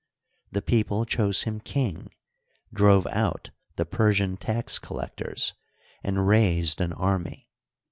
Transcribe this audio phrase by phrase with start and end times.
[0.51, 2.09] The people chose him king,
[2.73, 5.53] drove out the Persian tax collectors,
[6.03, 7.47] and raised an army.